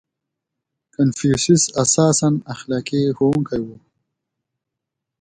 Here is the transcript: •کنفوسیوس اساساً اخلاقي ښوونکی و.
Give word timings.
•کنفوسیوس 0.95 1.63
اساساً 1.83 2.29
اخلاقي 2.53 3.01
ښوونکی 3.17 3.61
و. 3.63 3.67